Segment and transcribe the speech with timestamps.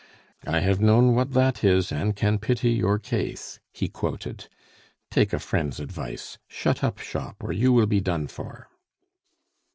[0.47, 4.47] 'I have known what that is, and can pity your case,'" he quoted.
[5.11, 8.67] "Take a friend's advice: Shut up shop, or you will be done for."